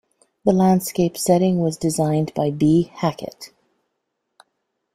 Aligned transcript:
The 0.45 0.51
landscape 0.51 1.15
setting 1.15 1.59
was 1.59 1.77
designed 1.77 2.33
by 2.33 2.49
B. 2.49 2.91
Hackett. 2.91 3.51